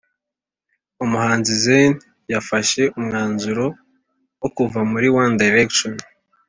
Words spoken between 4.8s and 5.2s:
muri